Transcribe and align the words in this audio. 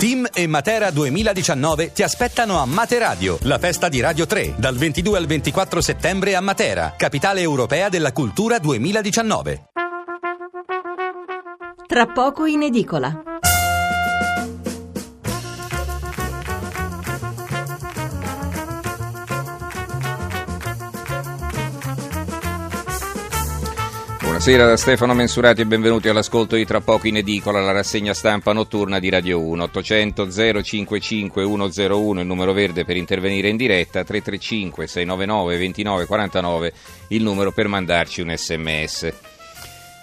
Team 0.00 0.26
e 0.32 0.46
Matera 0.46 0.90
2019 0.90 1.92
ti 1.92 2.02
aspettano 2.02 2.58
a 2.58 2.64
Materadio, 2.64 3.36
la 3.42 3.58
festa 3.58 3.90
di 3.90 4.00
Radio 4.00 4.24
3, 4.24 4.54
dal 4.56 4.74
22 4.74 5.18
al 5.18 5.26
24 5.26 5.82
settembre 5.82 6.34
a 6.34 6.40
Matera, 6.40 6.94
capitale 6.96 7.42
europea 7.42 7.90
della 7.90 8.10
cultura 8.10 8.58
2019. 8.58 9.64
Tra 11.86 12.06
poco 12.06 12.46
in 12.46 12.62
edicola. 12.62 13.29
Buonasera 24.40 24.68
da 24.70 24.78
Stefano 24.78 25.12
Mensurati 25.12 25.60
e 25.60 25.66
benvenuti 25.66 26.08
all'ascolto 26.08 26.56
di 26.56 26.64
Tra 26.64 26.80
poco 26.80 27.06
in 27.06 27.18
edicola, 27.18 27.60
la 27.60 27.72
rassegna 27.72 28.14
stampa 28.14 28.54
notturna 28.54 28.98
di 28.98 29.10
Radio 29.10 29.38
1. 29.38 29.64
800 29.64 30.30
055 30.62 31.44
101 31.44 32.20
il 32.20 32.26
numero 32.26 32.54
verde 32.54 32.86
per 32.86 32.96
intervenire 32.96 33.50
in 33.50 33.58
diretta, 33.58 34.02
335 34.02 34.86
699 34.86 35.58
2949 35.58 36.72
il 37.08 37.22
numero 37.22 37.52
per 37.52 37.68
mandarci 37.68 38.22
un 38.22 38.34
sms. 38.34 39.12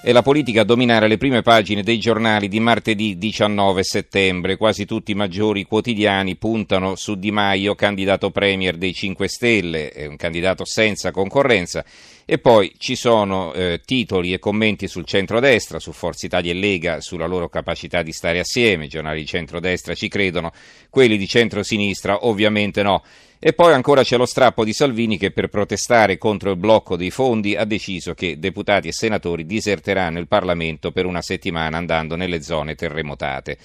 È 0.04 0.12
la 0.12 0.22
politica 0.22 0.62
a 0.62 0.66
dominare 0.66 1.08
le 1.08 1.18
prime 1.18 1.42
pagine 1.42 1.82
dei 1.82 1.98
giornali 1.98 2.48
di 2.48 2.60
martedì 2.60 3.18
19 3.18 3.82
settembre. 3.82 4.56
Quasi 4.56 4.86
tutti 4.86 5.12
i 5.12 5.16
maggiori 5.16 5.66
quotidiani 5.66 6.36
puntano 6.36 6.96
su 6.96 7.16
Di 7.16 7.32
Maio, 7.32 7.74
candidato 7.74 8.30
premier 8.30 8.78
dei 8.78 8.94
5 8.94 9.28
Stelle, 9.28 9.92
un 10.08 10.16
candidato 10.16 10.64
senza 10.64 11.10
concorrenza. 11.10 11.84
E 12.30 12.40
poi 12.40 12.74
ci 12.78 12.98
sono 12.98 13.54
eh, 13.54 13.80
titoli 13.86 14.34
e 14.34 14.38
commenti 14.38 14.90
sul 14.90 15.06
centrodestra, 15.06 15.80
su 15.80 15.94
Forza 15.94 16.26
Italia 16.26 16.52
e 16.52 16.56
Lega, 16.56 17.00
sulla 17.00 17.26
loro 17.26 17.48
capacità 17.48 18.02
di 18.02 18.12
stare 18.12 18.40
assieme. 18.40 18.84
I 18.84 18.90
giornali 18.90 19.22
di 19.22 19.26
centrodestra 19.26 19.94
ci 19.94 20.10
credono, 20.10 20.52
quelli 20.90 21.16
di 21.16 21.26
centrosinistra 21.26 22.26
ovviamente 22.26 22.84
no. 22.84 23.02
E 23.40 23.54
poi 23.54 23.72
ancora 23.72 24.04
c'è 24.04 24.18
lo 24.18 24.26
strappo 24.26 24.66
di 24.66 24.74
Salvini 24.74 25.18
che 25.18 25.32
per 25.32 25.48
protestare 25.48 26.18
contro 26.18 26.52
il 26.52 26.58
blocco 26.58 26.98
dei 26.98 27.12
fondi 27.12 27.56
ha 27.56 27.64
deciso 27.64 28.14
che 28.14 28.38
deputati 28.38 28.90
e 28.90 28.92
senatori 28.92 29.46
diserteranno 29.46 30.20
il 30.20 30.28
Parlamento 30.28 30.92
per 30.92 31.06
una 31.06 31.22
settimana 31.22 31.78
andando 31.78 32.18
nelle 32.18 32.42
zone 32.42 32.76
terremotate. 32.76 33.58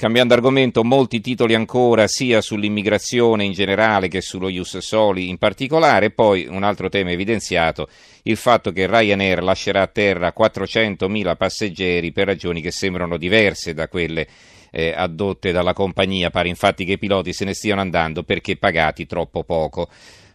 Cambiando 0.00 0.32
argomento, 0.32 0.82
molti 0.82 1.20
titoli 1.20 1.52
ancora 1.52 2.06
sia 2.06 2.40
sull'immigrazione 2.40 3.44
in 3.44 3.52
generale 3.52 4.08
che 4.08 4.22
sullo 4.22 4.48
Ius 4.48 4.78
Soli 4.78 5.28
in 5.28 5.36
particolare, 5.36 6.10
poi 6.10 6.46
un 6.46 6.62
altro 6.62 6.88
tema 6.88 7.10
evidenziato, 7.10 7.86
il 8.22 8.38
fatto 8.38 8.72
che 8.72 8.86
Ryanair 8.86 9.42
lascerà 9.42 9.82
a 9.82 9.86
terra 9.88 10.32
400.000 10.34 11.36
passeggeri 11.36 12.12
per 12.12 12.28
ragioni 12.28 12.62
che 12.62 12.70
sembrano 12.70 13.18
diverse 13.18 13.74
da 13.74 13.88
quelle 13.88 14.26
eh, 14.70 14.94
adotte 14.96 15.52
dalla 15.52 15.74
compagnia, 15.74 16.30
pare 16.30 16.48
infatti 16.48 16.86
che 16.86 16.92
i 16.92 16.98
piloti 16.98 17.34
se 17.34 17.44
ne 17.44 17.52
stiano 17.52 17.82
andando 17.82 18.22
perché 18.22 18.56
pagati 18.56 19.04
troppo 19.04 19.44
poco. 19.44 19.90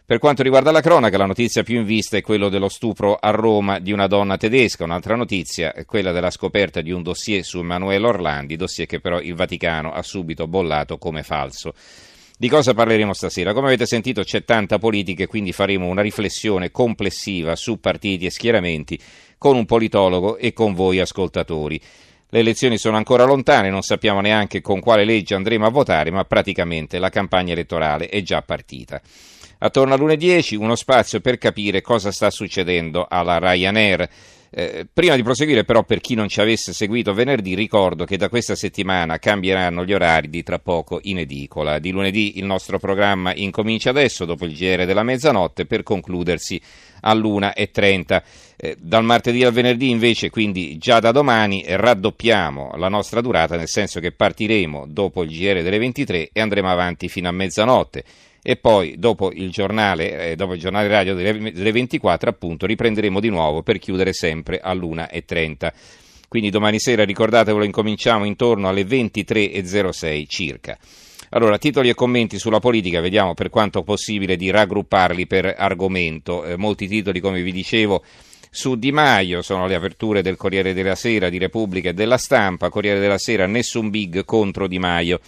Per 0.06 0.20
quanto 0.20 0.44
riguarda 0.44 0.70
la 0.70 0.80
cronaca, 0.80 1.18
la 1.18 1.26
notizia 1.26 1.64
più 1.64 1.78
in 1.78 1.84
vista 1.84 2.16
è 2.16 2.20
quella 2.20 2.48
dello 2.48 2.68
stupro 2.68 3.16
a 3.16 3.30
Roma 3.30 3.80
di 3.80 3.90
una 3.90 4.06
donna 4.06 4.36
tedesca. 4.36 4.84
Un'altra 4.84 5.16
notizia 5.16 5.74
è 5.74 5.84
quella 5.84 6.12
della 6.12 6.30
scoperta 6.30 6.80
di 6.80 6.92
un 6.92 7.02
dossier 7.02 7.42
su 7.42 7.58
Emanuele 7.58 8.06
Orlandi, 8.06 8.54
dossier 8.54 8.86
che 8.86 9.00
però 9.00 9.20
il 9.20 9.34
Vaticano 9.34 9.92
ha 9.92 10.02
subito 10.02 10.46
bollato 10.46 10.96
come 10.96 11.24
falso. 11.24 11.74
Di 12.38 12.48
cosa 12.48 12.72
parleremo 12.72 13.12
stasera? 13.14 13.52
Come 13.52 13.66
avete 13.66 13.84
sentito 13.84 14.22
c'è 14.22 14.44
tanta 14.44 14.78
politica 14.78 15.24
e 15.24 15.26
quindi 15.26 15.50
faremo 15.50 15.88
una 15.88 16.02
riflessione 16.02 16.70
complessiva 16.70 17.56
su 17.56 17.80
partiti 17.80 18.26
e 18.26 18.30
schieramenti 18.30 18.96
con 19.38 19.56
un 19.56 19.64
politologo 19.64 20.36
e 20.36 20.52
con 20.52 20.72
voi 20.74 21.00
ascoltatori. 21.00 21.80
Le 22.28 22.38
elezioni 22.38 22.78
sono 22.78 22.96
ancora 22.96 23.24
lontane, 23.24 23.70
non 23.70 23.82
sappiamo 23.82 24.20
neanche 24.20 24.60
con 24.60 24.78
quale 24.78 25.04
legge 25.04 25.34
andremo 25.34 25.66
a 25.66 25.70
votare, 25.70 26.12
ma 26.12 26.24
praticamente 26.24 27.00
la 27.00 27.08
campagna 27.08 27.54
elettorale 27.54 28.08
è 28.08 28.22
già 28.22 28.42
partita. 28.42 29.02
Attorno 29.58 29.94
a 29.94 29.96
lunedì 29.96 30.26
10 30.26 30.56
uno 30.56 30.74
spazio 30.74 31.20
per 31.20 31.38
capire 31.38 31.80
cosa 31.80 32.12
sta 32.12 32.30
succedendo 32.30 33.06
alla 33.08 33.38
Ryanair. 33.38 34.08
Eh, 34.50 34.86
prima 34.90 35.16
di 35.16 35.22
proseguire 35.22 35.64
però 35.64 35.82
per 35.82 36.00
chi 36.00 36.14
non 36.14 36.28
ci 36.28 36.40
avesse 36.40 36.72
seguito 36.72 37.12
venerdì 37.12 37.54
ricordo 37.54 38.04
che 38.04 38.16
da 38.16 38.28
questa 38.28 38.54
settimana 38.54 39.18
cambieranno 39.18 39.84
gli 39.84 39.92
orari 39.92 40.28
di 40.28 40.42
tra 40.42 40.58
poco 40.58 41.00
in 41.02 41.18
edicola. 41.18 41.78
Di 41.78 41.90
lunedì 41.90 42.38
il 42.38 42.44
nostro 42.44 42.78
programma 42.78 43.34
incomincia 43.34 43.90
adesso 43.90 44.26
dopo 44.26 44.44
il 44.44 44.54
GR 44.54 44.84
della 44.84 45.02
mezzanotte 45.02 45.64
per 45.64 45.82
concludersi 45.82 46.60
all'1.30. 47.00 48.22
Eh, 48.56 48.76
dal 48.78 49.04
martedì 49.04 49.42
al 49.42 49.52
venerdì 49.52 49.88
invece, 49.88 50.28
quindi 50.28 50.76
già 50.76 51.00
da 51.00 51.12
domani, 51.12 51.64
raddoppiamo 51.66 52.72
la 52.76 52.88
nostra 52.88 53.22
durata 53.22 53.56
nel 53.56 53.68
senso 53.68 54.00
che 54.00 54.12
partiremo 54.12 54.84
dopo 54.86 55.22
il 55.22 55.30
GR 55.30 55.62
delle 55.62 55.78
23 55.78 56.30
e 56.32 56.40
andremo 56.40 56.70
avanti 56.70 57.08
fino 57.08 57.28
a 57.28 57.32
mezzanotte 57.32 58.04
e 58.48 58.54
poi 58.54 58.94
dopo 58.96 59.32
il 59.32 59.50
giornale, 59.50 60.30
eh, 60.30 60.36
dopo 60.36 60.54
il 60.54 60.60
giornale 60.60 60.86
radio 60.86 61.16
delle, 61.16 61.50
delle 61.50 61.72
24 61.72 62.30
appunto 62.30 62.64
riprenderemo 62.64 63.18
di 63.18 63.28
nuovo 63.28 63.64
per 63.64 63.80
chiudere 63.80 64.12
sempre 64.12 64.60
all'1.30. 64.60 65.72
Quindi 66.28 66.50
domani 66.50 66.78
sera 66.78 67.04
ricordatevelo 67.04 67.64
incominciamo 67.64 68.24
intorno 68.24 68.68
alle 68.68 68.84
23.06 68.84 70.24
circa. 70.28 70.78
Allora, 71.30 71.58
titoli 71.58 71.88
e 71.88 71.94
commenti 71.94 72.38
sulla 72.38 72.60
politica, 72.60 73.00
vediamo 73.00 73.34
per 73.34 73.50
quanto 73.50 73.82
possibile 73.82 74.36
di 74.36 74.48
raggrupparli 74.50 75.26
per 75.26 75.52
argomento. 75.58 76.44
Eh, 76.44 76.56
molti 76.56 76.86
titoli, 76.86 77.18
come 77.18 77.42
vi 77.42 77.50
dicevo, 77.50 78.04
su 78.48 78.76
Di 78.76 78.92
Maio, 78.92 79.42
sono 79.42 79.66
le 79.66 79.74
aperture 79.74 80.22
del 80.22 80.36
Corriere 80.36 80.72
della 80.72 80.94
Sera, 80.94 81.28
di 81.30 81.38
Repubblica 81.38 81.88
e 81.88 81.94
della 81.94 82.16
Stampa. 82.16 82.68
Corriere 82.68 83.00
della 83.00 83.18
Sera, 83.18 83.46
nessun 83.46 83.90
big 83.90 84.24
contro 84.24 84.68
Di 84.68 84.78
Maio. 84.78 85.18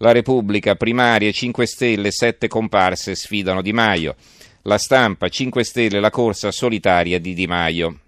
La 0.00 0.12
Repubblica, 0.12 0.74
primarie 0.74 1.32
5 1.32 1.64
Stelle, 1.66 2.10
7 2.10 2.48
comparse 2.48 3.14
sfidano 3.14 3.62
Di 3.62 3.72
Maio. 3.72 4.14
La 4.62 4.76
stampa, 4.76 5.30
5 5.30 5.64
Stelle, 5.64 6.00
la 6.00 6.10
corsa 6.10 6.50
solitaria 6.50 7.18
di 7.18 7.32
Di 7.32 7.46
Maio. 7.46 8.00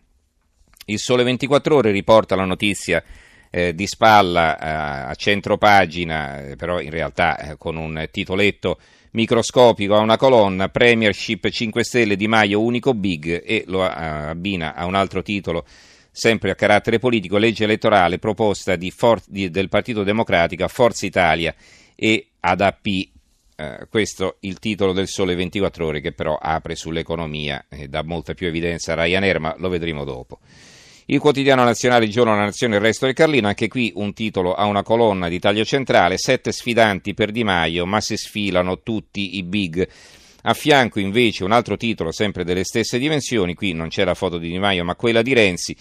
Il 0.85 0.99
Sole 0.99 1.23
24 1.23 1.77
Ore 1.77 1.91
riporta 1.91 2.37
la 2.37 2.45
notizia 2.45 3.03
eh, 3.49 3.75
di 3.75 3.87
spalla 3.87 4.59
eh, 4.59 5.11
a 5.11 5.15
centro 5.15 5.57
pagina, 5.57 6.45
eh, 6.45 6.57
però 6.57 6.79
in 6.79 6.91
realtà 6.91 7.39
eh, 7.39 7.57
con 7.57 7.77
un 7.77 8.07
titoletto 8.11 8.79
microscopico 9.13 9.95
a 9.95 10.01
una 10.01 10.19
colonna, 10.19 10.69
Premiership 10.69 11.49
5 11.49 11.85
Stelle 11.85 12.17
Di 12.17 12.29
Maio 12.29 12.61
unico 12.61 12.93
big 12.93 13.43
e 13.43 13.65
lo 13.67 13.83
abbina 13.83 14.75
a 14.75 14.85
un 14.85 14.95
altro 14.95 15.23
titolo 15.23 15.65
sempre 16.19 16.51
a 16.51 16.57
carattere 16.57 16.99
politico, 16.99 17.39
legge 17.39 17.63
elettorale 17.63 18.19
proposta 18.19 18.77
For- 18.91 19.23
di, 19.29 19.51
del 19.51 19.69
Partito 19.69 20.03
Democratico 20.03 20.65
a 20.65 20.69
Forza 20.69 21.07
Italia 21.07 21.55
e 21.95 22.31
ad 22.41 22.61
AP. 22.61 22.87
Eh, 23.61 23.87
questo 23.89 24.37
il 24.41 24.59
titolo 24.59 24.93
del 24.93 25.07
Sole 25.07 25.37
24 25.37 25.87
Ore 25.87 26.01
che 26.01 26.13
però 26.13 26.37
apre 26.37 26.75
sull'economia 26.75 27.67
e 27.69 27.87
dà 27.87 28.03
molta 28.03 28.35
più 28.35 28.49
evidenza 28.49 28.93
a 28.93 29.05
Ryanair, 29.05 29.39
ma 29.39 29.55
lo 29.59 29.69
vedremo 29.69 30.05
dopo. 30.05 30.41
Il 31.07 31.21
quotidiano 31.21 31.63
nazionale 31.63 32.07
Il 32.07 32.11
giorno, 32.11 32.35
la 32.35 32.43
nazione, 32.43 32.75
il 32.75 32.83
resto 32.83 33.07
del 33.07 33.15
Carlino, 33.15 33.47
anche 33.47 33.69
qui 33.69 33.93
un 33.95 34.13
titolo 34.13 34.55
a 34.55 34.65
una 34.65 34.83
colonna 34.83 35.29
di 35.29 35.39
taglio 35.39 35.65
centrale, 35.65 36.19
sette 36.19 36.51
sfidanti 36.51 37.15
per 37.15 37.31
Di 37.31 37.45
Maio, 37.45 37.87
ma 37.87 38.01
si 38.01 38.17
sfilano 38.17 38.83
tutti 38.83 39.37
i 39.37 39.45
big. 39.45 39.89
A 40.43 40.55
fianco 40.55 40.99
invece 40.99 41.45
un 41.45 41.53
altro 41.53 41.77
titolo 41.77 42.11
sempre 42.11 42.45
delle 42.45 42.65
stesse 42.65 42.99
dimensioni, 42.99 43.55
qui 43.55 43.73
non 43.73 43.89
c'è 43.89 44.05
la 44.05 44.15
foto 44.15 44.39
di 44.39 44.49
Di 44.49 44.59
Maio 44.59 44.85
ma 44.85 44.97
quella 44.97 45.23
di 45.23 45.33
Renzi, 45.33 45.77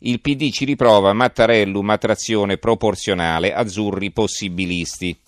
il 0.00 0.20
PD 0.20 0.50
ci 0.50 0.64
riprova 0.64 1.12
Mattarellum 1.12 1.90
attrazione 1.90 2.56
proporzionale, 2.56 3.52
azzurri 3.52 4.10
possibilisti. 4.10 5.18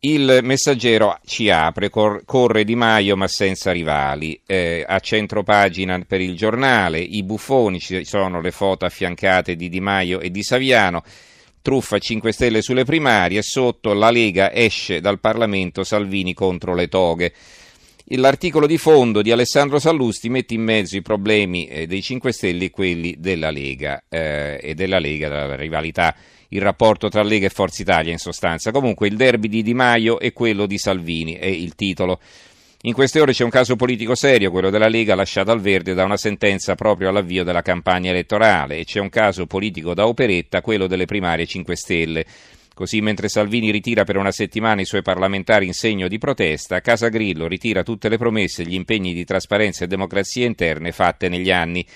Il 0.00 0.40
messaggero 0.42 1.18
ci 1.24 1.48
apre, 1.48 1.88
cor- 1.88 2.24
corre 2.26 2.64
Di 2.64 2.74
Maio 2.74 3.16
ma 3.16 3.26
senza 3.26 3.72
rivali. 3.72 4.38
Eh, 4.46 4.84
a 4.86 4.98
centropagina 5.00 5.98
per 6.06 6.20
il 6.20 6.36
giornale, 6.36 7.00
i 7.00 7.22
buffoni, 7.22 7.80
ci 7.80 8.04
sono 8.04 8.42
le 8.42 8.50
foto 8.50 8.84
affiancate 8.84 9.56
di 9.56 9.70
Di 9.70 9.80
Maio 9.80 10.20
e 10.20 10.30
di 10.30 10.42
Saviano. 10.42 11.02
Truffa 11.62 11.98
5 11.98 12.30
Stelle 12.32 12.60
sulle 12.60 12.84
primarie, 12.84 13.40
sotto 13.40 13.94
la 13.94 14.10
Lega 14.10 14.52
esce 14.52 15.00
dal 15.00 15.18
Parlamento 15.18 15.82
Salvini 15.82 16.34
contro 16.34 16.74
le 16.74 16.88
toghe. 16.88 17.32
L'articolo 18.08 18.66
di 18.66 18.76
fondo 18.76 19.22
di 19.22 19.30
Alessandro 19.30 19.78
Sallusti 19.78 20.28
mette 20.28 20.52
in 20.52 20.62
mezzo 20.62 20.94
i 20.94 21.00
problemi 21.00 21.66
eh, 21.66 21.86
dei 21.86 22.02
5 22.02 22.32
Stelle 22.32 22.66
e 22.66 22.70
quelli 22.70 23.16
della 23.18 23.50
Lega 23.50 24.04
eh, 24.10 24.60
e 24.62 24.74
della 24.74 24.98
Lega, 24.98 25.30
della 25.30 25.56
rivalità 25.56 26.14
il 26.48 26.60
rapporto 26.60 27.08
tra 27.08 27.22
Lega 27.22 27.46
e 27.46 27.50
Forza 27.50 27.80
Italia 27.80 28.12
in 28.12 28.18
sostanza. 28.18 28.70
Comunque 28.72 29.08
il 29.08 29.16
derby 29.16 29.48
di 29.48 29.62
Di 29.62 29.72
Maio 29.72 30.20
e 30.20 30.34
quello 30.34 30.66
di 30.66 30.76
Salvini 30.76 31.34
è 31.34 31.46
il 31.46 31.74
titolo. 31.74 32.20
In 32.82 32.92
queste 32.92 33.20
ore 33.20 33.32
c'è 33.32 33.42
un 33.42 33.50
caso 33.50 33.74
politico 33.74 34.14
serio, 34.14 34.50
quello 34.50 34.68
della 34.68 34.88
Lega 34.88 35.14
lasciata 35.14 35.52
al 35.52 35.60
verde 35.60 35.94
da 35.94 36.04
una 36.04 36.18
sentenza 36.18 36.74
proprio 36.74 37.08
all'avvio 37.08 37.42
della 37.42 37.62
campagna 37.62 38.10
elettorale 38.10 38.76
e 38.76 38.84
c'è 38.84 39.00
un 39.00 39.08
caso 39.08 39.46
politico 39.46 39.94
da 39.94 40.06
operetta, 40.06 40.60
quello 40.60 40.86
delle 40.86 41.06
primarie 41.06 41.46
5 41.46 41.74
Stelle. 41.74 42.26
Così 42.74 43.00
mentre 43.00 43.28
Salvini 43.28 43.70
ritira 43.70 44.02
per 44.02 44.16
una 44.16 44.32
settimana 44.32 44.80
i 44.80 44.84
suoi 44.84 45.02
parlamentari 45.02 45.64
in 45.64 45.74
segno 45.74 46.08
di 46.08 46.18
protesta, 46.18 46.80
Casa 46.80 47.08
Grillo 47.08 47.46
ritira 47.46 47.84
tutte 47.84 48.08
le 48.08 48.18
promesse 48.18 48.62
e 48.62 48.66
gli 48.66 48.74
impegni 48.74 49.14
di 49.14 49.24
trasparenza 49.24 49.84
e 49.84 49.86
democrazia 49.86 50.44
interne 50.44 50.90
fatte 50.90 51.28
negli 51.28 51.52
anni. 51.52 51.86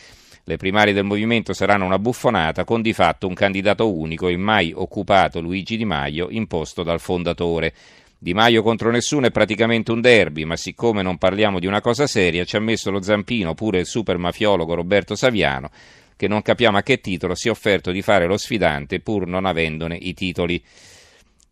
Le 0.44 0.56
primarie 0.56 0.92
del 0.92 1.02
movimento 1.02 1.52
saranno 1.52 1.84
una 1.84 1.98
buffonata 1.98 2.62
con 2.62 2.80
di 2.80 2.92
fatto 2.92 3.26
un 3.26 3.34
candidato 3.34 3.92
unico, 3.92 4.28
il 4.28 4.38
mai 4.38 4.72
occupato 4.72 5.40
Luigi 5.40 5.76
Di 5.76 5.84
Maio, 5.84 6.28
imposto 6.30 6.84
dal 6.84 7.00
fondatore. 7.00 7.74
Di 8.16 8.32
Maio 8.32 8.62
contro 8.62 8.92
nessuno 8.92 9.26
è 9.26 9.30
praticamente 9.32 9.90
un 9.90 10.00
derby, 10.00 10.44
ma 10.44 10.54
siccome 10.54 11.02
non 11.02 11.18
parliamo 11.18 11.58
di 11.58 11.66
una 11.66 11.80
cosa 11.80 12.06
seria, 12.06 12.44
ci 12.44 12.54
ha 12.54 12.60
messo 12.60 12.92
lo 12.92 13.02
zampino 13.02 13.52
pure 13.54 13.80
il 13.80 13.86
super 13.86 14.16
mafiologo 14.16 14.74
Roberto 14.74 15.16
Saviano, 15.16 15.70
che 16.18 16.26
non 16.26 16.42
capiamo 16.42 16.76
a 16.76 16.82
che 16.82 17.00
titolo 17.00 17.36
si 17.36 17.46
è 17.46 17.50
offerto 17.52 17.92
di 17.92 18.02
fare 18.02 18.26
lo 18.26 18.36
sfidante 18.36 18.98
pur 18.98 19.28
non 19.28 19.46
avendone 19.46 19.94
i 19.94 20.14
titoli. 20.14 20.60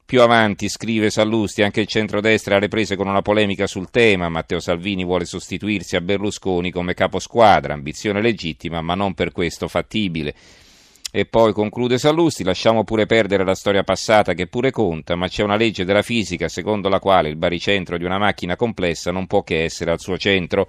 Più 0.05 0.21
avanti, 0.21 0.69
scrive 0.69 1.09
Sallusti, 1.09 1.63
anche 1.63 1.81
il 1.81 1.87
centrodestra 1.87 2.57
ha 2.57 2.59
riprese 2.59 2.97
con 2.97 3.07
una 3.07 3.23
polemica 3.23 3.69
sul 3.69 3.91
tema. 3.91 4.29
Matteo 4.29 4.59
Salvini 4.59 5.05
vuole 5.05 5.25
sostituirsi 5.25 5.95
a 5.95 6.01
Berlusconi 6.01 6.73
come 6.73 6.95
caposquadra, 6.95 7.75
ambizione 7.75 8.21
legittima, 8.21 8.81
ma 8.81 8.95
non 8.95 9.15
per 9.15 9.31
questo 9.31 9.69
fattibile. 9.69 10.35
E 11.13 11.27
poi 11.27 11.53
conclude 11.53 11.99
Sallusti, 11.99 12.43
lasciamo 12.43 12.83
pure 12.83 13.07
perdere 13.07 13.45
la 13.45 13.55
storia 13.55 13.85
passata 13.85 14.35
che 14.35 14.49
pure 14.49 14.73
conta, 14.73 15.15
ma 15.15 15.29
c'è 15.29 15.45
una 15.45 15.57
legge 15.57 15.85
della 15.85 16.03
fisica 16.03 16.49
secondo 16.49 16.89
la 16.89 16.99
quale 16.99 17.29
il 17.29 17.37
baricentro 17.37 17.97
di 17.97 18.05
una 18.05 18.19
macchina 18.19 18.57
complessa 18.57 19.13
non 19.13 19.29
può 19.29 19.45
che 19.45 19.63
essere 19.63 19.93
al 19.93 20.01
suo 20.01 20.19
centro. 20.19 20.69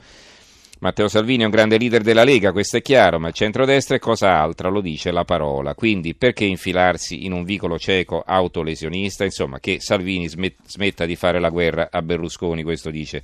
Matteo 0.79 1.07
Salvini 1.07 1.41
è 1.41 1.45
un 1.45 1.51
grande 1.51 1.79
leader 1.79 2.03
della 2.03 2.24
Lega, 2.24 2.51
questo 2.51 2.77
è 2.77 2.81
chiaro, 2.83 3.18
ma 3.18 3.29
il 3.29 3.33
centrodestra 3.33 3.95
è 3.95 4.00
cosa 4.00 4.39
altra, 4.39 4.69
lo 4.69 4.79
dice 4.79 5.09
la 5.09 5.24
parola. 5.25 5.74
Quindi 5.74 6.13
perché 6.13 6.45
infilarsi 6.45 7.25
in 7.25 7.31
un 7.31 7.44
vicolo 7.44 7.79
cieco 7.79 8.21
autolesionista? 8.21 9.24
Insomma, 9.24 9.59
che 9.59 9.79
Salvini 9.79 10.27
smetta 10.27 11.06
di 11.07 11.15
fare 11.15 11.39
la 11.39 11.50
guerra 11.50 11.89
a 11.91 12.01
Berlusconi, 12.03 12.62
questo 12.62 12.91
dice 12.91 13.24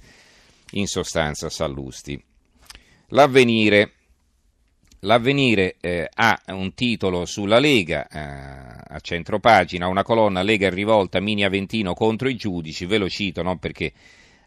in 0.71 0.87
sostanza 0.87 1.49
Sallusti. 1.49 2.21
L'avvenire. 3.09 3.91
L'avvenire 5.03 5.75
eh, 5.81 6.09
ha 6.11 6.41
un 6.47 6.73
titolo 6.73 7.25
sulla 7.25 7.59
Lega, 7.59 8.07
eh, 8.07 8.19
a 8.87 8.99
centropagina, 9.01 9.87
una 9.87 10.01
colonna 10.01 10.41
Lega 10.41 10.67
in 10.67 10.73
rivolta, 10.73 11.19
Mini 11.19 11.43
Aventino 11.43 11.93
contro 11.93 12.29
i 12.29 12.35
giudici, 12.35 12.85
ve 12.85 12.99
lo 12.99 13.09
cito 13.09 13.41
non 13.43 13.59
perché 13.59 13.91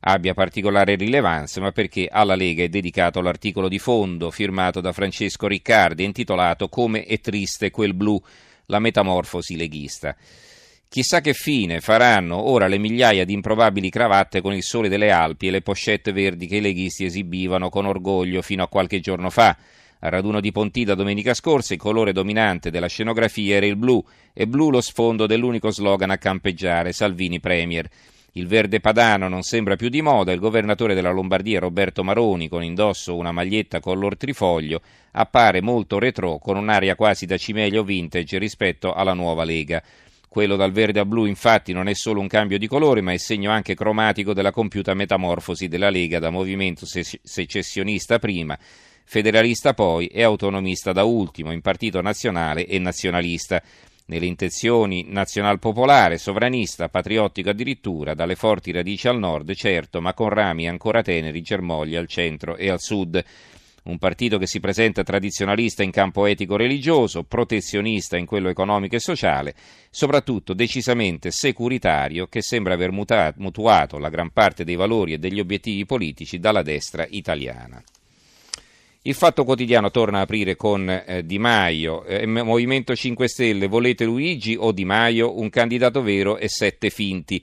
abbia 0.08 0.34
particolare 0.34 0.94
rilevanza, 0.94 1.60
ma 1.60 1.72
perché 1.72 2.08
alla 2.10 2.36
Lega 2.36 2.62
è 2.62 2.68
dedicato 2.68 3.20
l'articolo 3.20 3.68
di 3.68 3.80
fondo 3.80 4.30
firmato 4.30 4.80
da 4.80 4.92
Francesco 4.92 5.48
Riccardi 5.48 6.04
intitolato 6.04 6.68
Come 6.68 7.04
è 7.04 7.18
triste 7.18 7.70
quel 7.70 7.92
blu, 7.92 8.20
la 8.66 8.78
metamorfosi 8.78 9.56
leghista. 9.56 10.14
Chissà 10.88 11.20
che 11.20 11.32
fine 11.32 11.80
faranno 11.80 12.48
ora 12.48 12.68
le 12.68 12.78
migliaia 12.78 13.24
di 13.24 13.32
improbabili 13.32 13.90
cravatte 13.90 14.40
con 14.40 14.54
il 14.54 14.62
sole 14.62 14.88
delle 14.88 15.10
Alpi 15.10 15.48
e 15.48 15.50
le 15.50 15.62
pochette 15.62 16.12
verdi 16.12 16.46
che 16.46 16.56
i 16.56 16.60
leghisti 16.60 17.04
esibivano 17.04 17.68
con 17.68 17.86
orgoglio 17.86 18.42
fino 18.42 18.62
a 18.62 18.68
qualche 18.68 19.00
giorno 19.00 19.28
fa. 19.28 19.56
Al 19.98 20.10
raduno 20.12 20.40
di 20.40 20.52
Pontida 20.52 20.94
domenica 20.94 21.34
scorsa 21.34 21.74
il 21.74 21.80
colore 21.80 22.12
dominante 22.12 22.70
della 22.70 22.86
scenografia 22.86 23.56
era 23.56 23.66
il 23.66 23.76
blu 23.76 24.02
e 24.32 24.46
blu 24.46 24.70
lo 24.70 24.80
sfondo 24.80 25.26
dell'unico 25.26 25.70
slogan 25.72 26.10
a 26.10 26.18
campeggiare, 26.18 26.92
Salvini 26.92 27.40
Premier. 27.40 27.88
Il 28.36 28.48
verde 28.48 28.80
padano 28.80 29.28
non 29.28 29.40
sembra 29.40 29.76
più 29.76 29.88
di 29.88 30.02
moda, 30.02 30.30
il 30.30 30.40
governatore 30.40 30.92
della 30.92 31.10
Lombardia 31.10 31.58
Roberto 31.58 32.04
Maroni, 32.04 32.48
con 32.48 32.62
indosso 32.62 33.16
una 33.16 33.32
maglietta 33.32 33.80
color 33.80 34.18
trifoglio, 34.18 34.82
appare 35.12 35.62
molto 35.62 35.98
retro 35.98 36.36
con 36.36 36.58
un'aria 36.58 36.96
quasi 36.96 37.24
da 37.24 37.38
cimelio 37.38 37.82
vintage 37.82 38.36
rispetto 38.36 38.92
alla 38.92 39.14
nuova 39.14 39.44
Lega. 39.44 39.82
Quello 40.28 40.56
dal 40.56 40.70
verde 40.70 41.00
a 41.00 41.06
blu 41.06 41.24
infatti 41.24 41.72
non 41.72 41.88
è 41.88 41.94
solo 41.94 42.20
un 42.20 42.26
cambio 42.26 42.58
di 42.58 42.66
colore, 42.66 43.00
ma 43.00 43.12
è 43.12 43.16
segno 43.16 43.50
anche 43.50 43.74
cromatico 43.74 44.34
della 44.34 44.50
compiuta 44.50 44.92
metamorfosi 44.92 45.66
della 45.66 45.88
Lega 45.88 46.18
da 46.18 46.28
movimento 46.28 46.84
secessionista 46.84 48.18
prima, 48.18 48.58
federalista 49.02 49.72
poi 49.72 50.08
e 50.08 50.22
autonomista 50.22 50.92
da 50.92 51.04
ultimo, 51.04 51.52
in 51.52 51.62
partito 51.62 52.02
nazionale 52.02 52.66
e 52.66 52.78
nazionalista 52.78 53.62
nelle 54.06 54.26
intenzioni 54.26 55.06
nazional-popolare, 55.08 56.18
sovranista, 56.18 56.88
patriottico 56.88 57.50
addirittura, 57.50 58.14
dalle 58.14 58.36
forti 58.36 58.72
radici 58.72 59.08
al 59.08 59.18
nord, 59.18 59.52
certo, 59.54 60.00
ma 60.00 60.14
con 60.14 60.28
rami 60.28 60.68
ancora 60.68 61.02
teneri 61.02 61.42
germogli 61.42 61.96
al 61.96 62.06
centro 62.06 62.56
e 62.56 62.68
al 62.68 62.80
sud. 62.80 63.24
Un 63.84 63.98
partito 63.98 64.36
che 64.36 64.48
si 64.48 64.58
presenta 64.58 65.04
tradizionalista 65.04 65.84
in 65.84 65.92
campo 65.92 66.26
etico-religioso, 66.26 67.22
protezionista 67.22 68.16
in 68.16 68.26
quello 68.26 68.48
economico 68.48 68.96
e 68.96 69.00
sociale, 69.00 69.54
soprattutto 69.90 70.54
decisamente 70.54 71.30
securitario, 71.30 72.26
che 72.26 72.42
sembra 72.42 72.74
aver 72.74 72.90
mutuato 72.90 73.98
la 73.98 74.08
gran 74.08 74.30
parte 74.30 74.64
dei 74.64 74.74
valori 74.74 75.12
e 75.12 75.18
degli 75.18 75.38
obiettivi 75.38 75.84
politici 75.84 76.40
dalla 76.40 76.62
destra 76.62 77.06
italiana. 77.08 77.80
Il 79.06 79.14
Fatto 79.14 79.44
Quotidiano 79.44 79.92
torna 79.92 80.18
a 80.18 80.22
aprire 80.22 80.56
con 80.56 80.90
eh, 80.90 81.24
Di 81.24 81.38
Maio, 81.38 82.04
eh, 82.06 82.26
Movimento 82.26 82.92
5 82.92 83.28
Stelle, 83.28 83.68
volete 83.68 84.04
Luigi 84.04 84.56
o 84.58 84.72
Di 84.72 84.84
Maio, 84.84 85.38
un 85.38 85.48
candidato 85.48 86.02
vero 86.02 86.38
e 86.38 86.48
sette 86.48 86.90
finti. 86.90 87.40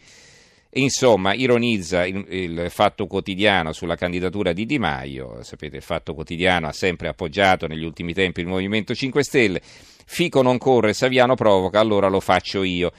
Insomma, 0.72 1.34
ironizza 1.34 2.06
il, 2.06 2.26
il, 2.28 2.66
Fatto 2.68 3.08
Quotidiano 3.08 3.72
sulla 3.72 3.96
candidatura 3.96 4.52
di 4.52 4.66
Di 4.66 4.78
Maio, 4.78 5.42
sapete 5.42 5.78
il 5.78 5.84
Fatto 5.84 6.14
Quotidiano 6.14 6.68
ha 6.68 6.74
sempre 6.74 7.08
appoggiato 7.08 7.66
negli 7.66 7.86
ultimi 7.86 8.14
tempi 8.14 8.42
il 8.42 8.48
Movimento 8.48 8.94
5 8.94 9.24
Stelle, 9.24 9.62
Fico 9.64 10.42
non 10.42 10.58
corre, 10.58 10.92
Saviano 10.92 11.36
provoca, 11.36 11.80
allora 11.80 12.10
lo 12.10 12.20
faccio 12.20 12.64
io. 12.64 12.92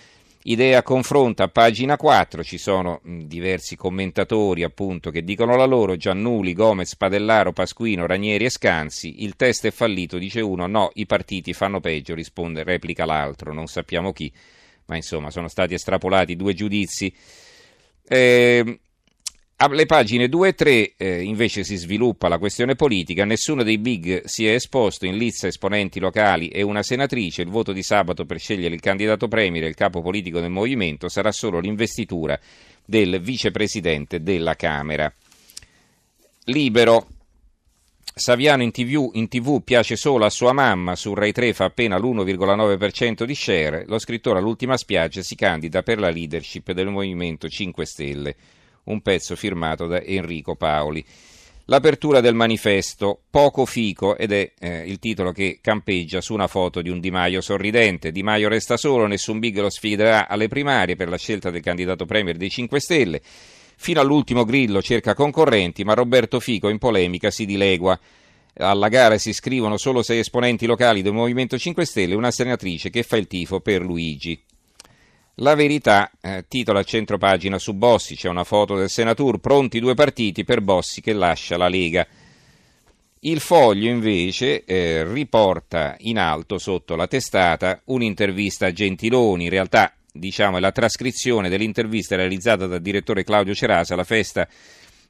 Idea 0.46 0.82
confronta, 0.82 1.48
pagina 1.48 1.96
4, 1.96 2.44
ci 2.44 2.58
sono 2.58 3.00
diversi 3.02 3.76
commentatori 3.76 4.62
appunto 4.62 5.10
che 5.10 5.24
dicono 5.24 5.56
la 5.56 5.64
loro, 5.64 5.96
Giannuli, 5.96 6.52
Gomez, 6.52 6.96
Padellaro, 6.96 7.54
Pasquino, 7.54 8.04
Ranieri 8.04 8.44
e 8.44 8.50
Scanzi, 8.50 9.22
il 9.22 9.36
test 9.36 9.64
è 9.64 9.70
fallito, 9.70 10.18
dice 10.18 10.42
uno, 10.42 10.66
no, 10.66 10.90
i 10.96 11.06
partiti 11.06 11.54
fanno 11.54 11.80
peggio, 11.80 12.14
risponde, 12.14 12.62
replica 12.62 13.06
l'altro, 13.06 13.54
non 13.54 13.68
sappiamo 13.68 14.12
chi, 14.12 14.30
ma 14.84 14.96
insomma 14.96 15.30
sono 15.30 15.48
stati 15.48 15.72
estrapolati 15.72 16.36
due 16.36 16.52
giudizi. 16.52 17.10
Eh, 18.06 18.80
alle 19.72 19.86
pagine 19.86 20.28
2 20.28 20.48
e 20.48 20.54
3 20.54 20.94
eh, 20.96 21.22
invece 21.22 21.64
si 21.64 21.76
sviluppa 21.76 22.28
la 22.28 22.38
questione 22.38 22.74
politica, 22.74 23.24
nessuno 23.24 23.62
dei 23.62 23.78
big 23.78 24.24
si 24.24 24.46
è 24.46 24.52
esposto 24.52 25.06
in 25.06 25.16
lizza 25.16 25.46
esponenti 25.46 26.00
locali 26.00 26.48
e 26.48 26.62
una 26.62 26.82
senatrice, 26.82 27.42
il 27.42 27.48
voto 27.48 27.72
di 27.72 27.82
sabato 27.82 28.26
per 28.26 28.38
scegliere 28.38 28.74
il 28.74 28.80
candidato 28.80 29.28
premier 29.28 29.64
e 29.64 29.68
il 29.68 29.74
capo 29.74 30.02
politico 30.02 30.40
del 30.40 30.50
movimento 30.50 31.08
sarà 31.08 31.32
solo 31.32 31.60
l'investitura 31.60 32.38
del 32.84 33.20
vicepresidente 33.20 34.22
della 34.22 34.54
Camera. 34.54 35.12
Libero. 36.44 37.08
Saviano 38.16 38.62
in 38.62 38.70
TV, 38.70 39.10
in 39.14 39.26
TV, 39.26 39.60
piace 39.64 39.96
solo 39.96 40.24
a 40.24 40.30
sua 40.30 40.52
mamma, 40.52 40.94
su 40.94 41.14
Rai 41.14 41.32
3 41.32 41.52
fa 41.52 41.64
appena 41.64 41.98
l'1,9% 41.98 43.24
di 43.24 43.34
share, 43.34 43.84
lo 43.88 43.98
scrittore 43.98 44.38
all'ultima 44.38 44.76
spiaggia 44.76 45.20
si 45.20 45.34
candida 45.34 45.82
per 45.82 45.98
la 45.98 46.10
leadership 46.10 46.70
del 46.70 46.90
Movimento 46.90 47.48
5 47.48 47.84
Stelle 47.84 48.36
un 48.84 49.00
pezzo 49.00 49.36
firmato 49.36 49.86
da 49.86 50.02
Enrico 50.02 50.56
Paoli. 50.56 51.04
L'apertura 51.66 52.20
del 52.20 52.34
manifesto, 52.34 53.22
poco 53.30 53.64
fico, 53.64 54.18
ed 54.18 54.32
è 54.32 54.52
eh, 54.58 54.82
il 54.86 54.98
titolo 54.98 55.32
che 55.32 55.60
campeggia 55.62 56.20
su 56.20 56.34
una 56.34 56.46
foto 56.46 56.82
di 56.82 56.90
un 56.90 57.00
Di 57.00 57.10
Maio 57.10 57.40
sorridente. 57.40 58.12
Di 58.12 58.22
Maio 58.22 58.50
resta 58.50 58.76
solo, 58.76 59.06
nessun 59.06 59.38
big 59.38 59.58
lo 59.58 59.70
sfiderà 59.70 60.28
alle 60.28 60.48
primarie 60.48 60.94
per 60.94 61.08
la 61.08 61.16
scelta 61.16 61.50
del 61.50 61.62
candidato 61.62 62.04
premier 62.04 62.36
dei 62.36 62.50
5 62.50 62.80
Stelle. 62.80 63.22
Fino 63.76 64.00
all'ultimo 64.00 64.44
Grillo 64.44 64.82
cerca 64.82 65.14
concorrenti, 65.14 65.84
ma 65.84 65.94
Roberto 65.94 66.38
Fico 66.38 66.68
in 66.68 66.76
polemica 66.76 67.30
si 67.30 67.46
dilegua. 67.46 67.98
Alla 68.56 68.88
gara 68.88 69.16
si 69.16 69.30
iscrivono 69.30 69.78
solo 69.78 70.02
sei 70.02 70.18
esponenti 70.18 70.66
locali 70.66 71.00
del 71.00 71.14
Movimento 71.14 71.56
5 71.56 71.84
Stelle 71.86 72.12
e 72.12 72.16
una 72.16 72.30
senatrice 72.30 72.90
che 72.90 73.02
fa 73.02 73.16
il 73.16 73.26
tifo 73.26 73.60
per 73.60 73.80
Luigi. 73.80 74.38
La 75.38 75.56
verità 75.56 76.12
eh, 76.20 76.44
titola 76.46 76.78
a 76.78 76.84
centro 76.84 77.18
pagina 77.18 77.58
su 77.58 77.74
Bossi, 77.74 78.14
c'è 78.14 78.28
una 78.28 78.44
foto 78.44 78.76
del 78.76 78.88
senatore, 78.88 79.40
pronti 79.40 79.80
due 79.80 79.94
partiti 79.94 80.44
per 80.44 80.60
Bossi 80.60 81.00
che 81.00 81.12
lascia 81.12 81.56
la 81.56 81.66
Lega. 81.66 82.06
Il 83.20 83.40
foglio 83.40 83.90
invece 83.90 84.64
eh, 84.64 85.02
riporta 85.02 85.96
in 86.00 86.18
alto 86.18 86.58
sotto 86.58 86.94
la 86.94 87.08
testata 87.08 87.80
un'intervista 87.86 88.66
a 88.66 88.72
Gentiloni, 88.72 89.44
in 89.44 89.50
realtà 89.50 89.92
diciamo 90.12 90.58
è 90.58 90.60
la 90.60 90.70
trascrizione 90.70 91.48
dell'intervista 91.48 92.14
realizzata 92.14 92.68
dal 92.68 92.80
direttore 92.80 93.24
Claudio 93.24 93.54
Cerasa 93.54 93.94
alla 93.94 94.04
festa 94.04 94.46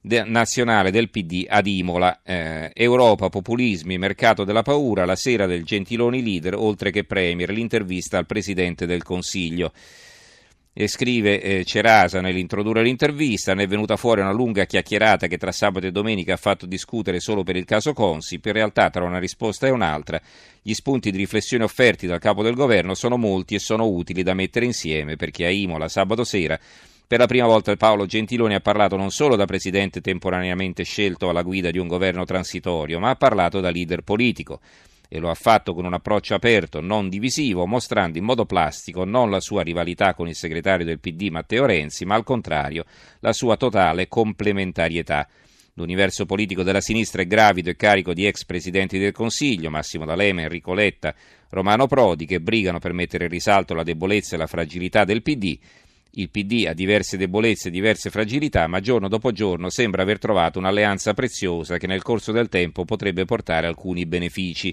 de- 0.00 0.24
nazionale 0.24 0.90
del 0.90 1.10
PD 1.10 1.44
ad 1.46 1.66
Imola. 1.66 2.22
Eh, 2.24 2.70
Europa, 2.72 3.28
populismi, 3.28 3.98
mercato 3.98 4.44
della 4.44 4.62
paura, 4.62 5.04
la 5.04 5.16
sera 5.16 5.44
del 5.44 5.64
Gentiloni 5.64 6.22
leader, 6.22 6.54
oltre 6.54 6.90
che 6.90 7.04
premier, 7.04 7.50
l'intervista 7.50 8.16
al 8.16 8.24
Presidente 8.24 8.86
del 8.86 9.02
Consiglio. 9.02 9.70
E 10.76 10.88
scrive 10.88 11.40
eh, 11.40 11.64
Cerasa 11.64 12.20
nell'introdurre 12.20 12.82
l'intervista, 12.82 13.54
ne 13.54 13.62
è 13.62 13.66
venuta 13.68 13.96
fuori 13.96 14.22
una 14.22 14.32
lunga 14.32 14.64
chiacchierata 14.64 15.28
che 15.28 15.38
tra 15.38 15.52
sabato 15.52 15.86
e 15.86 15.92
domenica 15.92 16.34
ha 16.34 16.36
fatto 16.36 16.66
discutere 16.66 17.20
solo 17.20 17.44
per 17.44 17.54
il 17.54 17.64
caso 17.64 17.92
Consip, 17.92 18.44
in 18.46 18.52
realtà 18.52 18.90
tra 18.90 19.04
una 19.04 19.20
risposta 19.20 19.68
e 19.68 19.70
un'altra 19.70 20.20
gli 20.60 20.74
spunti 20.74 21.12
di 21.12 21.16
riflessione 21.16 21.62
offerti 21.62 22.08
dal 22.08 22.18
capo 22.18 22.42
del 22.42 22.54
governo 22.54 22.94
sono 22.94 23.16
molti 23.16 23.54
e 23.54 23.60
sono 23.60 23.86
utili 23.86 24.24
da 24.24 24.34
mettere 24.34 24.64
insieme 24.64 25.14
perché 25.14 25.46
a 25.46 25.50
Imola 25.50 25.88
sabato 25.88 26.24
sera 26.24 26.58
per 27.06 27.18
la 27.18 27.26
prima 27.26 27.46
volta 27.46 27.76
Paolo 27.76 28.06
Gentiloni 28.06 28.54
ha 28.54 28.60
parlato 28.60 28.96
non 28.96 29.12
solo 29.12 29.36
da 29.36 29.44
presidente 29.44 30.00
temporaneamente 30.00 30.82
scelto 30.82 31.28
alla 31.28 31.42
guida 31.42 31.70
di 31.70 31.78
un 31.78 31.86
governo 31.86 32.24
transitorio, 32.24 32.98
ma 32.98 33.10
ha 33.10 33.14
parlato 33.14 33.60
da 33.60 33.70
leader 33.70 34.02
politico. 34.02 34.58
E 35.08 35.18
lo 35.18 35.30
ha 35.30 35.34
fatto 35.34 35.74
con 35.74 35.84
un 35.84 35.94
approccio 35.94 36.34
aperto, 36.34 36.80
non 36.80 37.08
divisivo, 37.08 37.66
mostrando 37.66 38.18
in 38.18 38.24
modo 38.24 38.46
plastico 38.46 39.04
non 39.04 39.30
la 39.30 39.40
sua 39.40 39.62
rivalità 39.62 40.14
con 40.14 40.28
il 40.28 40.34
segretario 40.34 40.84
del 40.84 41.00
PD 41.00 41.28
Matteo 41.30 41.66
Renzi, 41.66 42.04
ma 42.04 42.14
al 42.14 42.24
contrario 42.24 42.84
la 43.20 43.32
sua 43.32 43.56
totale 43.56 44.08
complementarietà. 44.08 45.28
L'universo 45.76 46.24
politico 46.24 46.62
della 46.62 46.80
sinistra 46.80 47.22
è 47.22 47.26
gravido 47.26 47.68
e 47.68 47.74
carico 47.74 48.14
di 48.14 48.26
ex 48.26 48.44
presidenti 48.44 48.96
del 48.96 49.10
Consiglio, 49.10 49.70
Massimo 49.70 50.04
D'Alema, 50.04 50.42
Enrico 50.42 50.72
Letta, 50.72 51.12
Romano 51.48 51.88
Prodi, 51.88 52.26
che 52.26 52.40
brigano 52.40 52.78
per 52.78 52.92
mettere 52.92 53.24
in 53.24 53.30
risalto 53.30 53.74
la 53.74 53.82
debolezza 53.82 54.36
e 54.36 54.38
la 54.38 54.46
fragilità 54.46 55.04
del 55.04 55.22
PD. 55.22 55.58
Il 56.16 56.30
PD 56.30 56.66
ha 56.68 56.74
diverse 56.74 57.16
debolezze 57.16 57.68
e 57.68 57.70
diverse 57.72 58.08
fragilità, 58.08 58.68
ma 58.68 58.78
giorno 58.78 59.08
dopo 59.08 59.32
giorno 59.32 59.68
sembra 59.68 60.02
aver 60.02 60.18
trovato 60.18 60.60
un'alleanza 60.60 61.12
preziosa 61.12 61.76
che 61.76 61.88
nel 61.88 62.02
corso 62.02 62.30
del 62.30 62.48
tempo 62.48 62.84
potrebbe 62.84 63.24
portare 63.24 63.66
alcuni 63.66 64.06
benefici. 64.06 64.72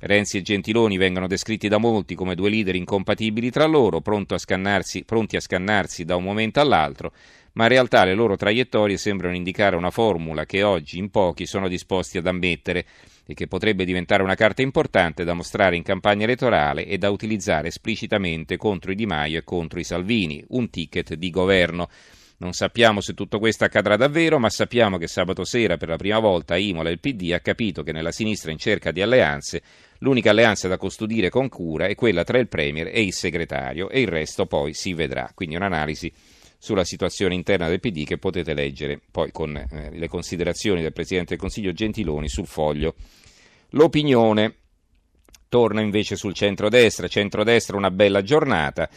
Renzi 0.00 0.36
e 0.36 0.42
Gentiloni 0.42 0.98
vengono 0.98 1.26
descritti 1.26 1.68
da 1.68 1.78
molti 1.78 2.14
come 2.14 2.34
due 2.34 2.50
leader 2.50 2.74
incompatibili 2.74 3.50
tra 3.50 3.64
loro, 3.64 4.02
pronti 4.02 4.34
a 4.34 5.40
scannarsi 5.40 6.04
da 6.04 6.16
un 6.16 6.24
momento 6.24 6.60
all'altro, 6.60 7.14
ma 7.56 7.64
in 7.64 7.70
realtà 7.70 8.04
le 8.04 8.14
loro 8.14 8.36
traiettorie 8.36 8.98
sembrano 8.98 9.34
indicare 9.34 9.76
una 9.76 9.90
formula 9.90 10.44
che 10.44 10.62
oggi 10.62 10.98
in 10.98 11.10
pochi 11.10 11.46
sono 11.46 11.68
disposti 11.68 12.18
ad 12.18 12.26
ammettere 12.26 12.84
e 13.26 13.34
che 13.34 13.46
potrebbe 13.46 13.84
diventare 13.84 14.22
una 14.22 14.34
carta 14.34 14.62
importante 14.62 15.24
da 15.24 15.32
mostrare 15.32 15.74
in 15.74 15.82
campagna 15.82 16.24
elettorale 16.24 16.86
e 16.86 16.98
da 16.98 17.10
utilizzare 17.10 17.68
esplicitamente 17.68 18.58
contro 18.58 18.92
i 18.92 18.94
Di 18.94 19.06
Maio 19.06 19.38
e 19.38 19.44
contro 19.44 19.80
i 19.80 19.84
Salvini, 19.84 20.44
un 20.48 20.68
ticket 20.68 21.14
di 21.14 21.30
governo. 21.30 21.88
Non 22.38 22.52
sappiamo 22.52 23.00
se 23.00 23.14
tutto 23.14 23.38
questo 23.38 23.64
accadrà 23.64 23.96
davvero, 23.96 24.38
ma 24.38 24.50
sappiamo 24.50 24.98
che 24.98 25.06
sabato 25.06 25.44
sera 25.44 25.78
per 25.78 25.88
la 25.88 25.96
prima 25.96 26.18
volta 26.18 26.56
Imola 26.56 26.90
e 26.90 26.92
il 26.92 27.00
PD 27.00 27.32
ha 27.32 27.40
capito 27.40 27.82
che 27.82 27.92
nella 27.92 28.12
sinistra 28.12 28.50
in 28.50 28.58
cerca 28.58 28.92
di 28.92 29.00
alleanze 29.00 29.62
l'unica 30.00 30.28
alleanza 30.28 30.68
da 30.68 30.76
custodire 30.76 31.30
con 31.30 31.48
cura 31.48 31.86
è 31.86 31.94
quella 31.94 32.22
tra 32.22 32.36
il 32.36 32.48
Premier 32.48 32.88
e 32.88 33.02
il 33.02 33.14
segretario 33.14 33.88
e 33.88 34.02
il 34.02 34.08
resto 34.08 34.44
poi 34.44 34.74
si 34.74 34.92
vedrà. 34.92 35.30
Quindi 35.34 35.56
un'analisi 35.56 36.12
sulla 36.66 36.82
situazione 36.82 37.36
interna 37.36 37.68
del 37.68 37.78
PD 37.78 38.04
che 38.04 38.18
potete 38.18 38.52
leggere 38.52 39.00
poi 39.12 39.30
con 39.30 39.56
eh, 39.56 39.90
le 39.92 40.08
considerazioni 40.08 40.82
del 40.82 40.92
Presidente 40.92 41.30
del 41.30 41.38
Consiglio 41.38 41.70
Gentiloni 41.70 42.28
sul 42.28 42.48
foglio. 42.48 42.96
L'opinione 43.70 44.56
torna 45.48 45.80
invece 45.80 46.16
sul 46.16 46.34
centrodestra, 46.34 47.06
centrodestra 47.06 47.76
una 47.76 47.92
bella 47.92 48.20
giornata, 48.22 48.90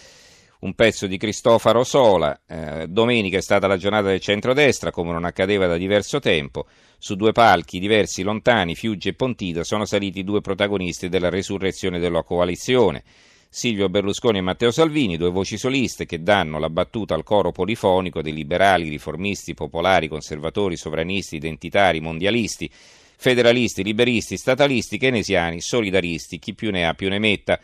un 0.62 0.74
pezzo 0.74 1.06
di 1.06 1.18
Cristofaro 1.18 1.84
Sola, 1.84 2.42
eh, 2.48 2.88
domenica 2.88 3.38
è 3.38 3.42
stata 3.42 3.68
la 3.68 3.78
giornata 3.78 4.08
del 4.08 4.20
centrodestra 4.20 4.90
come 4.90 5.12
non 5.12 5.24
accadeva 5.24 5.68
da 5.68 5.78
diverso 5.78 6.20
tempo, 6.20 6.66
su 6.98 7.14
due 7.14 7.34
palchi 7.34 7.78
diversi 7.78 8.24
lontani, 8.24 8.74
Fiuggi 8.74 9.10
e 9.10 9.14
Pontida, 9.14 9.64
sono 9.64 9.86
saliti 9.86 10.24
due 10.24 10.42
protagonisti 10.42 11.08
della 11.08 11.30
resurrezione 11.30 12.00
della 12.00 12.24
coalizione. 12.24 13.04
Silvio 13.52 13.90
Berlusconi 13.90 14.38
e 14.38 14.42
Matteo 14.42 14.70
Salvini, 14.70 15.18
due 15.18 15.32
voci 15.32 15.58
soliste 15.58 16.06
che 16.06 16.22
danno 16.22 16.60
la 16.60 16.70
battuta 16.70 17.16
al 17.16 17.24
coro 17.24 17.52
polifonico 17.52 18.22
dei 18.22 18.32
liberali, 18.32 18.90
riformisti, 18.90 19.56
popolari, 19.56 20.08
conservatori, 20.08 20.78
sovranisti, 20.78 21.38
identitari, 21.38 22.00
mondialisti, 22.00 22.70
federalisti, 22.72 23.84
liberisti, 23.84 24.38
statalisti, 24.38 25.00
keynesiani, 25.00 25.62
solidaristi, 25.62 26.38
chi 26.38 26.54
più 26.54 26.70
ne 26.70 26.86
ha 26.86 26.94
più 26.94 27.10
ne 27.10 27.18
metta 27.18 27.60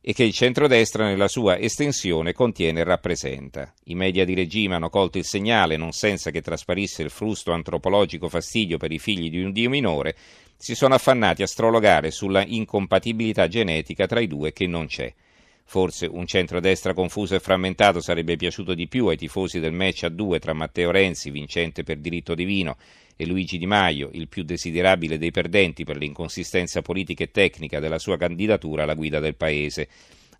e 0.00 0.14
che 0.14 0.24
il 0.24 0.32
centrodestra 0.32 1.04
nella 1.04 1.28
sua 1.28 1.58
estensione 1.58 2.32
contiene 2.32 2.80
e 2.80 2.84
rappresenta. 2.84 3.74
I 3.84 3.94
media 3.94 4.24
di 4.24 4.32
regime 4.32 4.76
hanno 4.76 4.88
colto 4.88 5.18
il 5.18 5.26
segnale, 5.26 5.76
non 5.76 5.92
senza 5.92 6.30
che 6.30 6.40
trasparisse 6.40 7.02
il 7.02 7.10
frusto 7.10 7.52
antropologico 7.52 8.30
fastidio 8.30 8.78
per 8.78 8.92
i 8.92 8.98
figli 8.98 9.28
di 9.28 9.42
un 9.42 9.52
dio 9.52 9.68
minore, 9.68 10.16
si 10.60 10.74
sono 10.74 10.94
affannati 10.94 11.44
a 11.44 11.46
strologare 11.46 12.10
sulla 12.10 12.44
incompatibilità 12.44 13.46
genetica 13.46 14.08
tra 14.08 14.18
i 14.18 14.26
due 14.26 14.52
che 14.52 14.66
non 14.66 14.86
c'è. 14.86 15.14
Forse 15.62 16.06
un 16.06 16.26
centrodestra 16.26 16.94
confuso 16.94 17.36
e 17.36 17.40
frammentato 17.40 18.00
sarebbe 18.00 18.34
piaciuto 18.34 18.74
di 18.74 18.88
più 18.88 19.06
ai 19.06 19.16
tifosi 19.16 19.60
del 19.60 19.72
match 19.72 20.02
a 20.04 20.08
due 20.08 20.40
tra 20.40 20.54
Matteo 20.54 20.90
Renzi, 20.90 21.30
vincente 21.30 21.84
per 21.84 21.98
diritto 21.98 22.34
divino, 22.34 22.76
e 23.14 23.24
Luigi 23.24 23.56
Di 23.56 23.66
Maio, 23.66 24.10
il 24.14 24.26
più 24.26 24.42
desiderabile 24.42 25.16
dei 25.16 25.30
perdenti 25.30 25.84
per 25.84 25.96
l'inconsistenza 25.96 26.82
politica 26.82 27.22
e 27.22 27.30
tecnica 27.30 27.78
della 27.78 27.98
sua 28.00 28.16
candidatura 28.16 28.82
alla 28.82 28.94
guida 28.94 29.20
del 29.20 29.36
paese. 29.36 29.88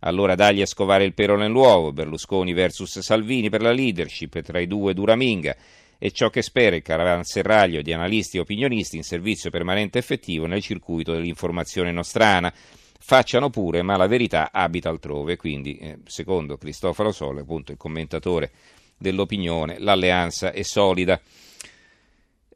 Allora 0.01 0.35
dagli 0.35 0.63
a 0.63 0.67
scovare 0.67 1.05
il 1.05 1.15
pero 1.15 1.37
nell'uovo, 1.37 1.93
Berlusconi 1.93 2.53
versus 2.53 2.99
Salvini 2.99 3.51
per 3.51 3.63
la 3.63 3.73
leadership, 3.73 4.41
tra 4.43 4.59
i 4.59 4.67
due 4.67 4.95
Duraminga, 4.95 5.57
e 5.99 6.13
ciò 6.13 6.31
che 6.31 6.43
spera 6.43 6.77
il 6.77 6.83
caravanserraglio 6.83 7.83
di 7.83 7.93
analisti 7.93 8.37
e 8.37 8.41
opinionisti 8.41 8.97
in 8.97 9.03
servizio 9.03 9.51
permanente 9.51 9.99
effettivo 9.99 10.47
nel 10.47 10.63
circuito 10.63 11.13
dell'informazione 11.13 11.91
nostrana. 11.91 12.53
Facciano 13.01 13.51
pure, 13.51 13.83
ma 13.83 13.97
la 13.97 14.07
verità 14.07 14.51
abita 14.53 14.89
altrove. 14.89 15.37
Quindi, 15.37 15.77
eh, 15.79 15.99
secondo 16.05 16.57
Cristoforo 16.57 17.11
Sole, 17.11 17.41
appunto 17.41 17.73
il 17.73 17.79
commentatore 17.79 18.53
dell'opinione, 18.97 19.79
l'alleanza 19.79 20.53
è 20.53 20.63
solida. 20.63 21.21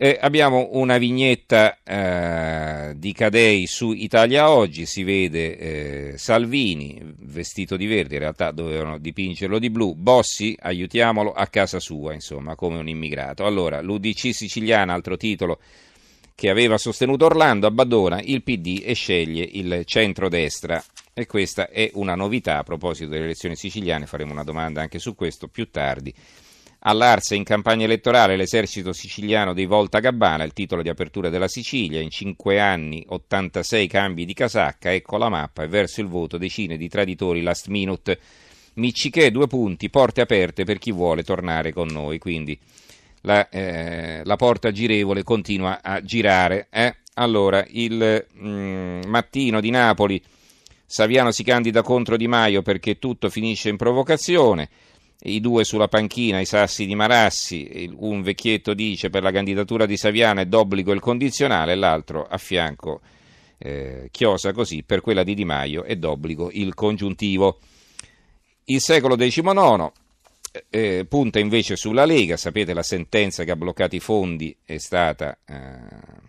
Eh, 0.04 0.18
abbiamo 0.20 0.70
una 0.72 0.98
vignetta 0.98 1.78
eh, 1.84 2.92
di 2.96 3.12
Cadei 3.12 3.68
su 3.68 3.92
Italia 3.92 4.50
Oggi, 4.50 4.84
si 4.84 5.04
vede 5.04 5.56
eh, 5.56 6.18
Salvini 6.18 7.00
vestito 7.18 7.76
di 7.76 7.86
verde, 7.86 8.14
in 8.14 8.20
realtà 8.22 8.50
dovevano 8.50 8.98
dipingerlo 8.98 9.60
di 9.60 9.70
blu, 9.70 9.94
Bossi 9.94 10.56
aiutiamolo 10.58 11.32
a 11.32 11.46
casa 11.46 11.78
sua, 11.78 12.14
insomma, 12.14 12.56
come 12.56 12.78
un 12.78 12.88
immigrato. 12.88 13.46
Allora, 13.46 13.80
l'UDC 13.80 14.34
siciliana, 14.34 14.92
altro 14.92 15.16
titolo 15.16 15.60
che 16.34 16.50
aveva 16.50 16.78
sostenuto 16.78 17.26
Orlando, 17.26 17.68
abbandona 17.68 18.20
il 18.20 18.42
PD 18.42 18.82
e 18.84 18.94
sceglie 18.94 19.48
il 19.52 19.82
centro-destra. 19.84 20.82
E 21.14 21.26
questa 21.26 21.68
è 21.68 21.92
una 21.94 22.16
novità 22.16 22.58
a 22.58 22.64
proposito 22.64 23.08
delle 23.08 23.26
elezioni 23.26 23.54
siciliane, 23.54 24.06
faremo 24.06 24.32
una 24.32 24.42
domanda 24.42 24.80
anche 24.80 24.98
su 24.98 25.14
questo 25.14 25.46
più 25.46 25.70
tardi. 25.70 26.12
All'Arse 26.84 27.36
in 27.36 27.44
campagna 27.44 27.84
elettorale 27.84 28.34
l'esercito 28.34 28.92
siciliano 28.92 29.52
dei 29.52 29.66
Volta 29.66 30.00
Gabbana, 30.00 30.42
il 30.42 30.52
titolo 30.52 30.82
di 30.82 30.88
apertura 30.88 31.28
della 31.28 31.46
Sicilia, 31.46 32.00
in 32.00 32.10
cinque 32.10 32.58
anni 32.58 33.04
86 33.06 33.86
cambi 33.86 34.24
di 34.24 34.34
casacca, 34.34 34.92
ecco 34.92 35.16
la 35.16 35.28
mappa 35.28 35.62
e 35.62 35.68
verso 35.68 36.00
il 36.00 36.08
voto 36.08 36.38
decine 36.38 36.76
di 36.76 36.88
traditori 36.88 37.40
last 37.40 37.68
minute. 37.68 38.18
Miccichè, 38.74 39.30
due 39.30 39.46
punti, 39.46 39.90
porte 39.90 40.22
aperte 40.22 40.64
per 40.64 40.78
chi 40.78 40.90
vuole 40.90 41.22
tornare 41.22 41.72
con 41.72 41.86
noi, 41.86 42.18
quindi 42.18 42.58
la, 43.20 43.48
eh, 43.48 44.22
la 44.24 44.36
porta 44.36 44.72
girevole 44.72 45.22
continua 45.22 45.82
a 45.82 46.02
girare. 46.02 46.66
Eh? 46.68 46.96
Allora, 47.14 47.64
il 47.68 48.26
mm, 48.40 49.02
mattino 49.06 49.60
di 49.60 49.70
Napoli, 49.70 50.20
Saviano 50.84 51.30
si 51.30 51.44
candida 51.44 51.82
contro 51.82 52.16
Di 52.16 52.26
Maio 52.26 52.60
perché 52.62 52.98
tutto 52.98 53.30
finisce 53.30 53.68
in 53.68 53.76
provocazione 53.76 54.68
i 55.24 55.40
due 55.40 55.64
sulla 55.64 55.88
panchina, 55.88 56.40
i 56.40 56.44
sassi 56.44 56.86
di 56.86 56.94
Marassi, 56.94 57.90
un 57.96 58.22
vecchietto 58.22 58.74
dice 58.74 59.10
per 59.10 59.22
la 59.22 59.30
candidatura 59.30 59.86
di 59.86 59.96
Saviano 59.96 60.40
è 60.40 60.46
d'obbligo 60.46 60.92
il 60.92 61.00
condizionale, 61.00 61.74
l'altro 61.74 62.26
a 62.26 62.38
fianco 62.38 63.00
eh, 63.58 64.08
chiosa 64.10 64.52
così, 64.52 64.82
per 64.82 65.00
quella 65.00 65.22
di 65.22 65.34
Di 65.34 65.44
Maio 65.44 65.84
è 65.84 65.96
d'obbligo 65.96 66.50
il 66.52 66.74
congiuntivo. 66.74 67.60
Il 68.64 68.80
secolo 68.80 69.16
XIX 69.16 69.90
eh, 70.68 71.06
punta 71.08 71.38
invece 71.38 71.76
sulla 71.76 72.04
Lega, 72.04 72.36
sapete 72.36 72.74
la 72.74 72.82
sentenza 72.82 73.44
che 73.44 73.52
ha 73.52 73.56
bloccato 73.56 73.94
i 73.94 74.00
fondi 74.00 74.54
è 74.64 74.78
stata, 74.78 75.38
eh, 75.46 76.20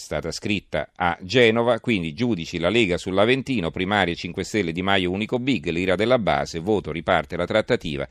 stata 0.00 0.32
scritta 0.32 0.90
a 0.96 1.16
Genova, 1.20 1.78
quindi 1.78 2.14
giudici 2.14 2.58
la 2.58 2.70
Lega 2.70 2.96
sull'Aventino, 2.96 3.70
primarie 3.70 4.14
5 4.14 4.42
Stelle 4.42 4.72
Di 4.72 4.82
Maio 4.82 5.10
unico 5.10 5.38
big, 5.38 5.68
l'ira 5.68 5.94
della 5.94 6.18
base, 6.18 6.58
voto 6.58 6.90
riparte 6.90 7.36
la 7.36 7.46
trattativa 7.46 8.08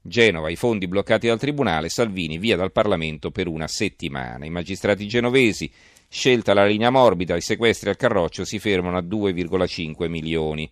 Genova, 0.00 0.50
i 0.50 0.56
fondi 0.56 0.86
bloccati 0.86 1.26
dal 1.26 1.38
Tribunale, 1.38 1.88
Salvini 1.88 2.38
via 2.38 2.56
dal 2.56 2.70
Parlamento 2.70 3.32
per 3.32 3.48
una 3.48 3.66
settimana. 3.66 4.46
I 4.46 4.50
magistrati 4.50 5.08
genovesi, 5.08 5.70
scelta 6.08 6.54
la 6.54 6.64
linea 6.64 6.90
morbida, 6.90 7.34
i 7.34 7.40
sequestri 7.40 7.90
al 7.90 7.96
Carroccio 7.96 8.44
si 8.44 8.60
fermano 8.60 8.96
a 8.96 9.02
2,5 9.02 10.08
milioni. 10.08 10.70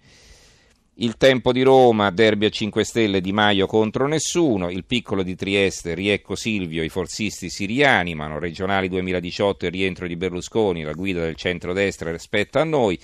Il 0.99 1.17
tempo 1.17 1.51
di 1.51 1.63
Roma, 1.63 2.11
derby 2.11 2.47
a 2.47 2.51
5 2.51 2.85
Stelle 2.85 3.21
Di 3.21 3.33
Maio 3.33 3.67
contro 3.67 4.07
nessuno, 4.07 4.71
il 4.71 4.85
piccolo 4.85 5.25
di 5.25 5.35
Trieste, 5.35 5.93
Riecco 5.93 6.37
Silvio, 6.37 6.85
i 6.85 6.89
forzisti 6.89 7.51
si 7.51 7.65
rianimano, 7.65 8.39
regionali 8.39 8.89
2018 8.89 9.67
e 9.67 9.71
rientro 9.71 10.07
di 10.07 10.15
Berlusconi, 10.15 10.85
la 10.85 10.93
guida 10.93 11.23
del 11.23 11.35
centrodestra 11.35 12.13
rispetto 12.13 12.61
a 12.61 12.65
noi, 12.65 12.97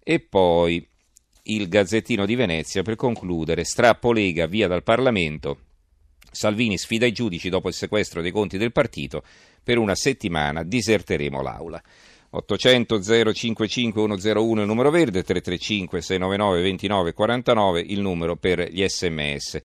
e 0.00 0.20
poi 0.20 0.86
il 1.42 1.68
Gazzettino 1.68 2.24
di 2.24 2.36
Venezia 2.36 2.82
per 2.82 2.94
concludere, 2.94 3.64
strappo 3.64 4.12
Lega 4.12 4.46
via 4.46 4.68
dal 4.68 4.84
Parlamento, 4.84 5.58
Salvini 6.30 6.78
sfida 6.78 7.04
i 7.04 7.10
giudici 7.10 7.48
dopo 7.48 7.66
il 7.66 7.74
sequestro 7.74 8.22
dei 8.22 8.30
conti 8.30 8.58
del 8.58 8.70
partito, 8.70 9.24
per 9.60 9.78
una 9.78 9.96
settimana 9.96 10.62
diserteremo 10.62 11.42
l'Aula. 11.42 11.82
800 12.30 13.00
055 13.32 14.06
101 14.18 14.60
il 14.60 14.66
numero 14.66 14.90
verde, 14.90 15.22
335 15.22 16.02
699 16.02 16.60
2949 16.60 17.80
il 17.80 18.00
numero 18.00 18.36
per 18.36 18.68
gli 18.70 18.86
sms. 18.86 19.56